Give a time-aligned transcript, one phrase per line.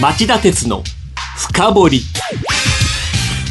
[0.00, 0.82] 町田鉄の
[1.36, 2.00] 深掘り。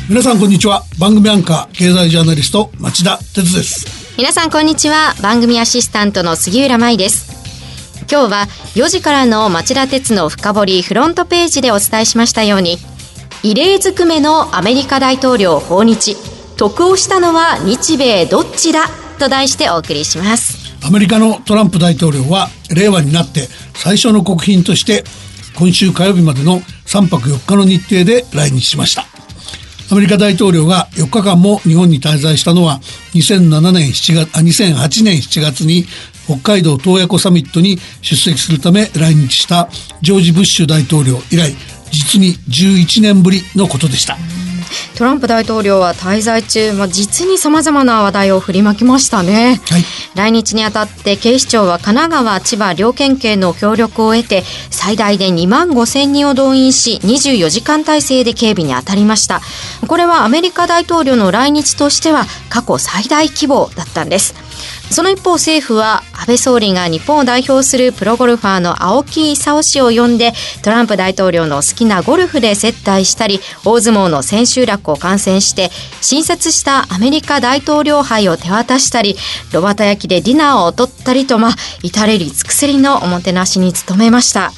[0.10, 0.82] 皆さんこんにちは。
[1.00, 4.16] 番組アンカー経済ジャーナリスト町田鉄です。
[4.18, 5.14] 皆さんこんにちは。
[5.22, 7.30] 番組アシスタントの杉浦舞です。
[8.12, 12.78] 今日は4時からの町田鉄の深掘りフロントページでお伝えしましたように
[13.44, 16.18] 異例ずくめのアメリカ大統領訪日
[16.58, 18.88] 得をしたのは日米どっちだ
[19.20, 20.58] と題してお送りします。
[20.84, 25.04] アメリカのトランプ大統領は令和になって最初の国賓として
[25.60, 29.04] 今週火曜日までの3泊4日の日程で来日しました
[29.92, 32.80] アメリカ大統領が4日間も日本に滞在したのは
[33.14, 35.84] 2007年7月あ2008年7月に
[36.26, 39.68] 北海道洞爺湖サミットに出席するため来日した
[40.02, 41.54] ジョージ・ブッシュ大統領以来
[41.92, 44.16] 実に11年ぶりのことでした。
[44.98, 49.84] トランプ大統領は滞在中、まあ、実にさまざまな話題を振りまきましたね、はい、
[50.16, 59.42] 来日にあたって警視庁は神奈川千葉両県警の協力を得て最大で2万5千人を動員し24時間体制で警備に当たりました。
[59.88, 64.49] これはアメリカ大統領の来日としては過去最大規模だったんです
[64.90, 75.70] その一方政府は安倍総理が日本を代表するプロゴルファーの青木功氏を呼んでトランプ大統領の好きなゴルフで接待したり大相撲の千秋楽を観戦して
[76.02, 79.16] 新設したアメリカ大統領杯を手渡したり
[79.54, 84.52] 炉端焼きでディナーを取ったりとまあ至れり尽くせりのおもてなしに努めました。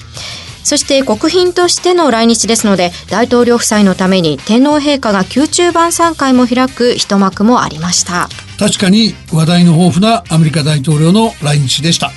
[0.64, 8.30] そして国賓としての来日ですので大統領夫妻のために天皇陛下が宮中晩餐会も開く一幕もありました。
[8.58, 12.12] 確かに話題の豊富なアメリカ大統領の来日でした。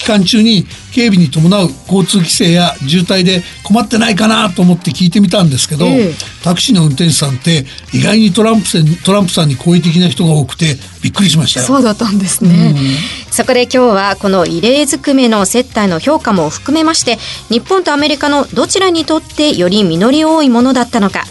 [0.00, 11.66] 期間中に警備に伴う交通規制や渋滞で困ってないかなと思って聞いてみたんですけど、えタクシーの運転手さんって意外にトランプさんトランプさんに好意的な人が多くてびっくりしましたよ。
[11.66, 17.18] そうだったんですね、うん、そこで今日はこの異例ずくめの接待の評価も含めまして
[17.50, 21.24] 日本とアメリカのどちらにとってより実り多いものだったのか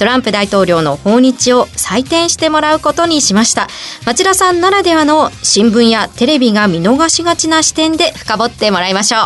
[0.00, 3.68] トランプ大統領の訪日を採点してもらうことにしました。
[4.06, 9.18] 町田さんならではの新聞やテレビが見逃しがちな視点で深掘ってもらいましょ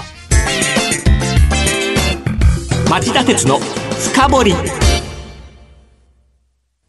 [2.86, 2.90] う。
[2.90, 3.60] 町田鉄の
[4.00, 4.52] 深掘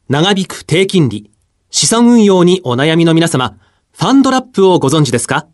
[0.09, 1.29] 長引く低金利。
[1.69, 3.55] 資産運用にお悩みの皆様
[3.91, 5.45] ファンドラップをご存知ですか？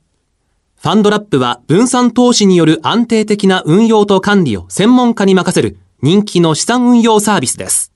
[0.81, 7.90] ファンドラップは分散投資による安定的な運用と管理を専門家に任せる人気の資産運用サービスです。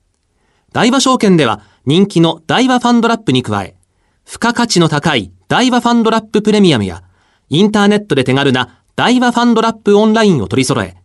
[0.75, 3.77] 大和証券では人気の大和ファンドラップに加え、
[4.25, 7.01] 付加価値の高い大和ファンドラッププレミアムや、
[7.47, 10.97] インターネットで手軽な大和ファンドラップオンラインを取り揃え、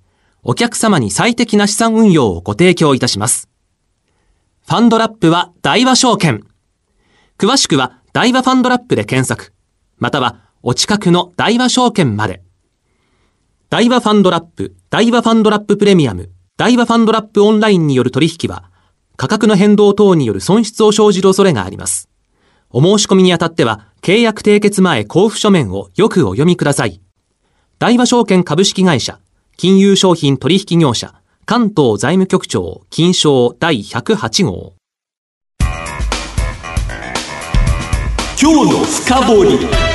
[0.42, 3.48] お客様に最適な資産運用をご提供いたします。
[4.66, 6.44] ファンドラップは大和証券。
[7.38, 9.52] 詳しくは大和ファンドラップで検索、
[9.98, 12.42] またはお近くの大和証券まで。
[13.68, 18.69] 大和ファンドラップ、大和ファンドラッププレミアム、大和ファンドラップオンラインによる取引は、
[19.20, 22.08] 価格の変動等による損失を生じる恐れがあります。
[22.70, 27.02] お申し込みにあたっては、契約締結前交付書面をよくお読みください。
[27.78, 29.20] 大和証券株式会社、
[29.58, 34.72] 金融商品取引業者、関東財務局長、金賞第108号。
[38.40, 39.89] 今日の深掘り。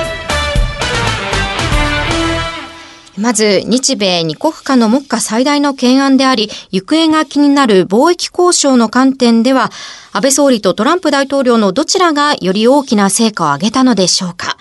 [3.17, 9.71] まず、日米二国間の目下最大の懸案であり、行方が気になる貿易交渉の観点では、
[10.11, 14.57] 安倍総理とトランプ大統領のどちらがより大きな成果を上げたのでしょうか。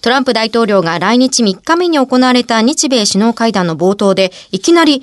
[0.00, 5.02] トランプ大統領が来日3日目に行われた日米首脳会談の冒頭で、いきなり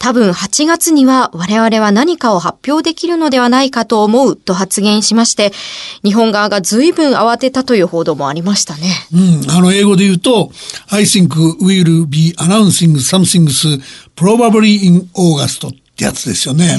[0.00, 5.52] 多分8月には我々は何かを発表できるのではないかと思うと発言しまして、
[6.02, 8.88] 日本側が随分慌てたという報道もありましたね。
[9.12, 10.50] うん、あの英語で言うと、
[10.88, 11.28] I think
[11.60, 13.46] we'll be announcing something
[14.16, 16.78] probably in August ってやつですよね。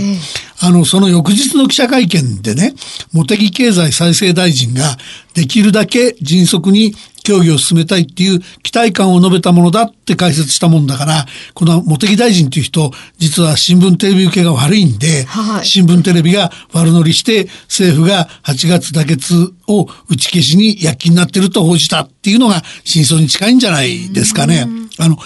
[0.61, 2.73] うん、あの、その翌日の記者会見でね、
[3.13, 4.97] 茂木経済再生大臣が
[5.35, 24.67] できるだけ迅速に協議を進めたいっていう期待感を述べたものだって解説したもんだから、この茂木大臣っていう人、実は新聞テレビ受けが悪いんで、はい、新聞テレビが悪乗りして政府が8月妥結を打ち消しに躍起になってると報じたっていうのが真相に近いんじゃないですかね。
[24.97, 25.17] あの、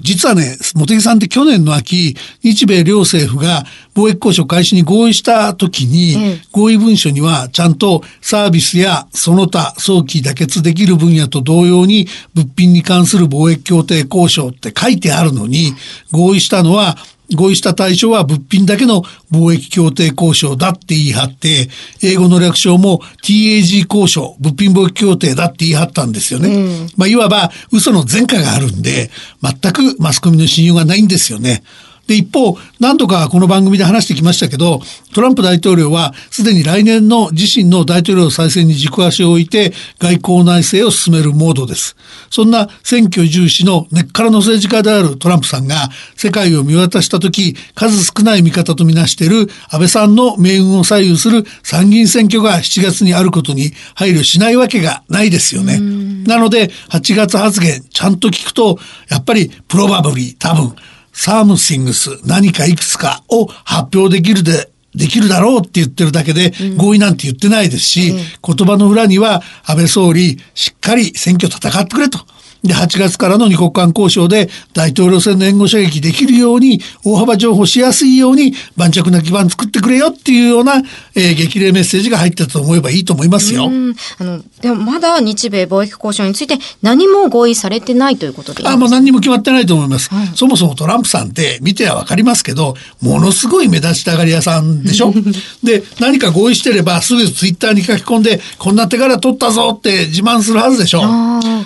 [0.00, 3.64] 実はね、茂木さんって去年の秋、日米両政府が
[3.94, 15.72] 貿易交渉開始に合意した時に、合意文書にはちゃんとサービスやその他早期妥結できる分野と同様に物品に関する貿易協定交渉って書いてあるのに、
[16.12, 16.96] 合意したのは
[17.34, 21.68] 合意した対象は物品だけの貿易協定交渉だって言い張って、
[22.02, 26.48] 英語の略称も TAG 交渉、物品貿易協定だって言い張ったんですよね。
[26.48, 29.10] うん、まあ、いわば嘘の前科があるんで、
[29.42, 31.62] 全くマスコミの信用がないんですよね。
[32.08, 34.80] で、一方、何度かこの番組で話してきましたけど、
[35.12, 41.96] トランプ大統領はすでに来年の自身の大統領再選に軸足を置いて外交内政を進めるモードです。
[42.30, 55.78] そんな選挙重視の根っからの政治家であるトランプさんが世界を見渡した時、数少ない見方とみなしている安倍さんの命運を左右する参議院選挙が7月にあることに配慮しないわけがないですよね。
[56.26, 58.78] なので、8月発言、ちゃんと聞くと、
[59.10, 60.74] やっぱりプロバブリー、多分、
[61.18, 68.16] サムシングス、何かいくつかを発表できるで、できるだろうって言ってるだけで合意なんて言ってないですし、うん、
[68.56, 72.20] 言葉の裏には安倍総理しっかり選挙戦ってくれと。
[72.64, 80.82] で、8月からの二国間交渉で大統領選の援護射撃できるように、大幅情報しやすいように盤石な基盤作ってくれよっていうような、
[81.14, 83.70] えー、激励メッセージが入ったと思えばいいと思いますよ。
[84.18, 90.12] あの、でもまだ日米貿易交渉について何も合意されてないということであ、もう何にも決まってないと思います。
[90.12, 95.14] はい、そもそもトランプさんって見てはわかりますけど、ものすごい目立ちたがり屋さんでしょ？
[95.62, 101.02] で、何か合意してればすぐツイッターに書き込んで、こんな手柄取ったぞって自慢するはずでしょ？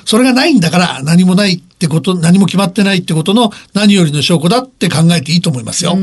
[0.04, 5.96] それがないんだからから何もないってこと、何も決まってないってことの何よりの証拠だって考えていいと思いますよ。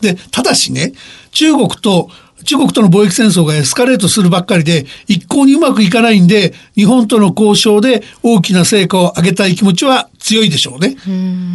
[0.00, 0.92] で、ただしね、
[1.32, 2.10] 中国と
[2.44, 10.96] 中国との貿易戦争がエスカレートするばっかりで一向にうまくいかないんで日本との交渉で大きな成果を上げたい気持ちは強いでしょうね。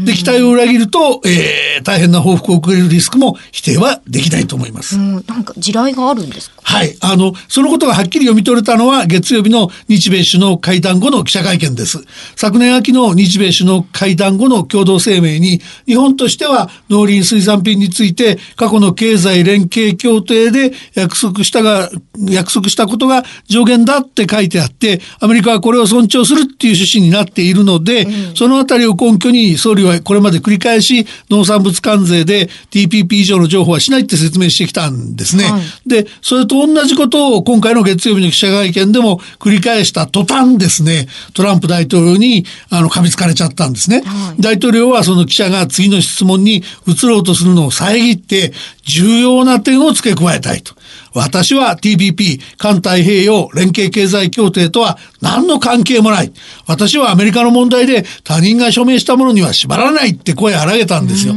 [0.03, 4.97] で、期待を裏切ると、えー、大変な報復を受けるリスクも否定はできないと思います。
[4.97, 6.57] なんか地雷があるんですか？
[6.63, 6.97] はい。
[6.99, 12.03] あの、そのことがはっきり読み取れたのは月曜日の日米首脳会談後の記者会見です。
[12.35, 21.89] 昨年秋の日米首脳会談後の共同声明に、日本としては農林水産品について過去の経済連携協定で約束したが、
[22.27, 35.45] 約束したことが上限だって書いてあって、アメリカはこれを尊重するっていう趣旨になっているので、うん、そのあたりを根拠に総理はこれまで繰り返し農産物関税で TPP 以上の情報はしないって説明してきたんですね。
[35.45, 44.01] はい、で、それと同じことを今回の月曜日の記者会見でも繰り返した途端ですね、トランプ大統領にあの噛みつかれちゃったんですね。
[44.05, 48.53] はい、大統領はその記者が次の質問に移ろうとするのを遮って
[48.83, 50.74] 重要な点を付け加えたいと。
[51.13, 56.31] 私は TPP、環太平洋連携経済協定とは何の関係もない。
[56.67, 61.33] 私はアメリカの問題で他人が署名したものには縛らないって声荒げたんですよ。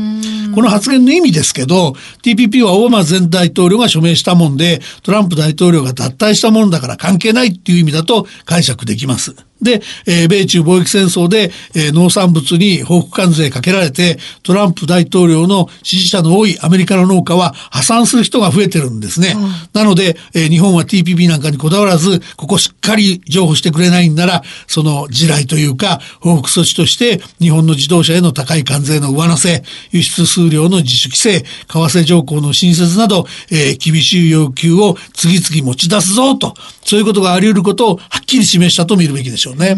[0.54, 9.47] この発言の意味ですけど、TPP はオバマ前大統領が署名したもんで、トランプ大統領が脱退したものだから関係ないっていう意味だと解釈できます。
[9.60, 19.34] で、えー、米中貿易戦争で、えー、農産物に報復関税かけられて、トランプ大統領の支持者の多いアメリカの農家は破産する人が増えてるんですね。
[19.36, 36.54] うん、なので、えー、日本は TPP なんかにこだわらず、ここしっかり譲歩してくれないんなら、その地雷というか、報復措置として、日本の自動車への高い関税の上乗せ、輸出数量の自主規制、為替条項の新設など、えー、厳しい要求を次々持ち出すぞと、
[36.88, 39.56] そういうことがあり得ることをはっきり示したと見るべきでしょう。
[39.56, 39.76] ね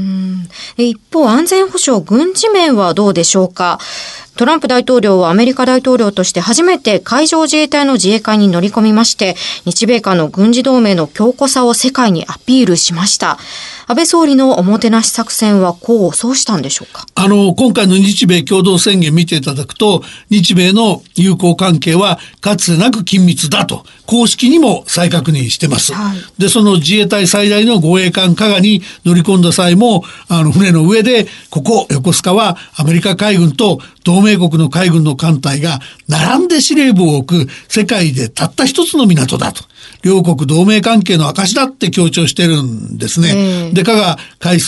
[0.78, 0.82] う。
[0.82, 3.80] 一方、安全保障、軍事面はどうでしょうか？
[4.40, 13.36] トランプ大統領はアメリカ大統領として初めて海上自衛隊の自衛艦に乗り込みまして、日米間の軍事同盟の強固さを世界にアピールしました。
[13.86, 17.04] 安倍総理のおもてなし作戦は功を奏したんでしょうか？
[17.16, 25.92] あの、今回の日米共同宣言見ていただくと、日米の友好関係はかつてなく緊密だと、公式にも再確認してます。
[25.92, 39.69] はい、で、その自衛隊最大の護衛艦加賀に乗り込んだ際も、あの、船の上で、ここ、横須賀はアメリカ海軍と同盟国の海軍の艦隊が並んで司令部を置く世界でたった一つの港だと。
[40.02, 43.70] 両国同盟関係の証だって強調してるんですね。
[43.72, 44.18] で、かが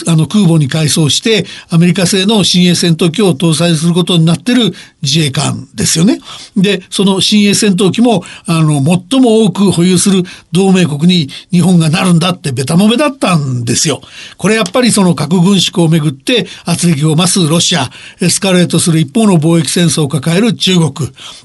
[0.06, 6.20] あの空母に改装して、アメリカ製の新鋭戦闘機を搭載することになってる自衛艦ですよね。
[6.56, 14.02] で、その新鋭戦闘機も、あの、最も多く保有する同盟国に日本がなるんだってベタもめだったんですよ。
[14.36, 17.90] これやっぱりその核軍縮をめぐって圧力を増すロシア、
[18.20, 20.92] エスカレートする一方の貿易戦争を抱える中国、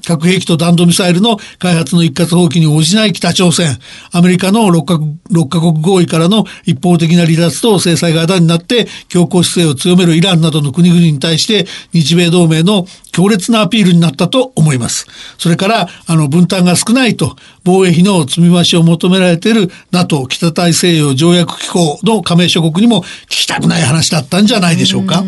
[0.06, 3.57] 核兵器と弾道ミサイルの開発の一括放棄に応じない北朝鮮、
[4.12, 15.06] アメリカの6カ国合意からの一方的な離脱と制裁があだになって強硬姿勢を強めるイランなどの国々に対して日米同盟の強烈なアピールになったと思います。
[15.38, 17.34] それから、あの、分担が少ないと、
[17.68, 25.22] 防衛費の積み増しを求められている NATO 北大西洋条約機構の加盟諸国にも聞きたくない話だったんじゃないでしょうか。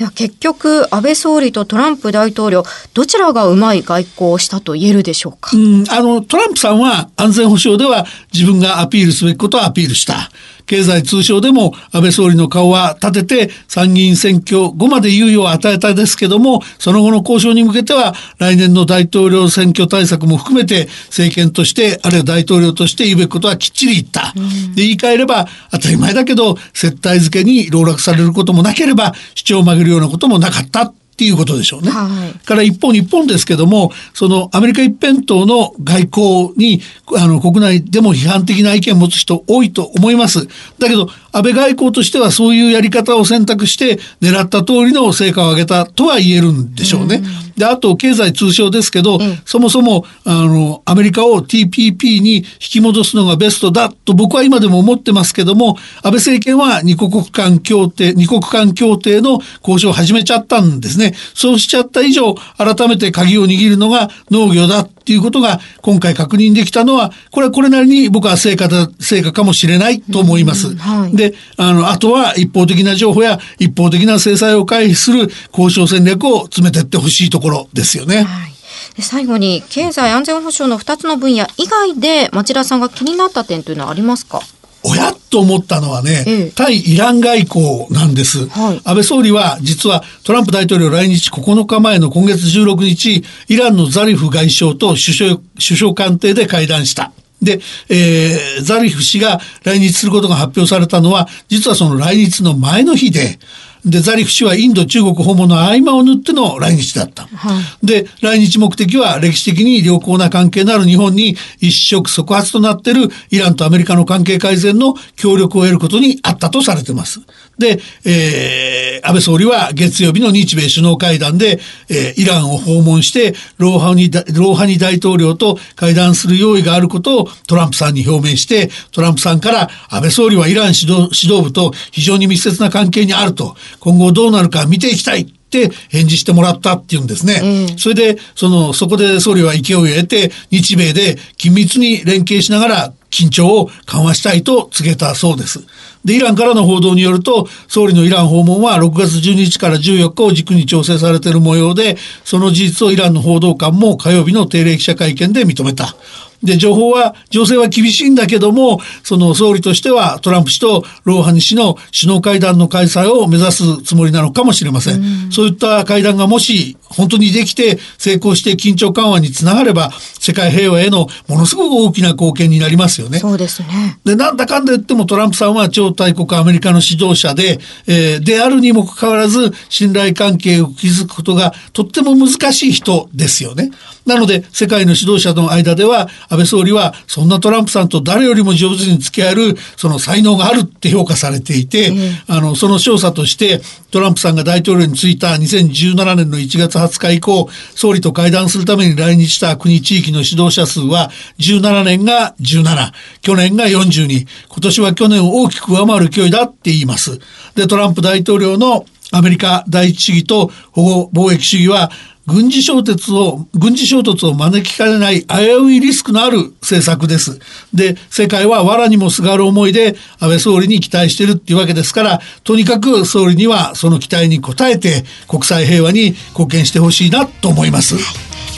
[0.00, 2.64] いや結局、安倍総理とトランプ大統領、
[2.94, 5.50] どちらがうまい外交をしたと言えるでしょうか？
[5.54, 10.30] うん、あの、トランプさんは安全保障省では自分がアピールすべきことをアピールした。
[10.66, 24.32] 経済通商でも安倍総理の顔は立てて参議院選挙後まで猶予を与えたですけども、その後の交渉に向けては来年の大統領選挙対策も含めて政権として、あるいは大統領として言うべきことはきっちり言った。
[24.74, 30.92] で、言い換えれば当たり前だけど、接待付けに籠絡されることもなければ、主張を曲げるようなこともなかった。
[31.14, 31.90] っていうことでしょうね。
[31.90, 36.82] はい、から一方日本ですけども、そのアメリカ一辺倒の外交に、
[37.16, 40.48] あの国内でも批判的な意見を持つ人多いと思います。
[40.80, 47.22] だけど、安倍外交としてはそういうやり方を選択して狙った通りの成果を上げたとは言えるんでしょうね。
[47.22, 61.03] うんで、あと経済通商ですけど、そもそも、あの、アメリカを TPP に引き戻すのがベストだと僕は今でも思ってますけども、安倍政権は二国間協定、二国間協定の交渉を始めちゃったんですね。
[61.34, 70.74] そうしちゃった以上、改めて鍵を握るのが農業だっていうことが今回確認できたのは、これはこれなりに僕は成果だ、成果かもしれないと思います。
[70.76, 78.22] はい、で、あの、あとは一方的な情報や一方的な制裁を回避する交渉戦略を詰めていってほしいところですよね。
[78.22, 78.54] はい
[79.00, 84.40] 最後に経済安全保障の2つの分野以外で町田さんが気になった点というのはありますか？
[84.84, 97.12] おやっと思ったのはね、ええ、対イラン外交なんです、はい、安倍総理は実はトランプ大統領来日9日前の今月16日、イランのザリフ外相と首相首相官邸で会談した。
[97.42, 103.38] で、えー、ザリフ氏が来日することが発表されたのは、実はその来日の前の日で、
[103.84, 107.26] で、ザリフ氏はインド、中国訪問の合間を縫っての来日だった。
[107.26, 117.20] はい、で、来日目的は歴史的に良好な関係のある日本に一触即発となっているイランとアメリカの関係改善の協力を得ることにあったとされています。
[117.58, 137.68] で、えー、安倍総理は月曜日の日米首脳会談で、えー、イランを訪問して、ローハニ、ローハニ大統領と会談する用意があることをトランプさんに表明して、トランプさんから安倍総理はイラン指導指導部と非常に密接な関係にあると、今後どうなるか見ていきたいって返事してもらったっていうんですね。
[137.70, 145.64] うん、それで、その、そこで総理は勢いを得て、日米で緊密に連携しながら緊張を緩和したいと告げたそうです。
[146.04, 155.96] で、イランからの報道によると、総理のイラン訪問は6月12日から14日を軸に調整されている模様で、その事実をイランの報道官も火曜日の定例記者会見で認めた。
[156.44, 165.28] で、情報は、情勢は厳しいんだけども、その総理としてはトランプ氏とローハニ氏の首脳会談の開催を目指すつもりなのかもしれません。
[165.28, 173.18] んそういった会談がもし本当にできて成功して緊張緩和につながれば、世界平和へのものすごく大きな貢献になりますよね。
[173.18, 173.98] そうですね。
[174.04, 183.70] で、なんだかんだ言ってもトランプさんは超大国アメリカの指導者で、えー、であるにもかかわらず信頼関係を築くことがとっても難しい人ですよね。
[184.06, 191.96] なので、世界の指導者の間では、安倍総理は、そんなトランプさんと誰よりも上手に付き合える、その才能があるって評価されていて、うん、
[192.26, 207.18] あの、その調査として、トランプさんが大統領に就いた2017年の1月20日以降、総理と会談するために来日した国地域の指導者数は、17年が17、去年が42、今年は去年を大きく上回る勢いだって言います。
[207.54, 211.90] で、トランプ大統領のアメリカ第一主義と保護貿易主義は
[212.26, 217.38] 軍事衝突を、軍事衝突を招きかねない危ういリスクのある政策です。
[217.74, 227.96] で、世界は藁にもすがる思いで安倍総理に期待してるっていうわけですから、とにかく総理にはその期待に応えて国際平和に貢献してほしいなと思います。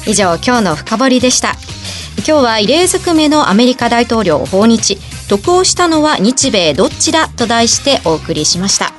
[0.06, 1.56] 以上、今日の深掘りでした。
[2.18, 8.92] 今日は異例ずくめのアメリカ大統領訪日、得をしたのは日米どっちだと題してお送りしました。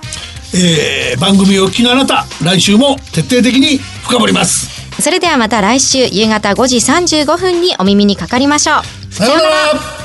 [0.54, 4.77] えー、番組をお聞きのあなた来週も徹底的に深掘ります。
[5.01, 9.13] それではまた来週夕方5時35分にお耳にかかりましょう。
[9.13, 9.97] さようなら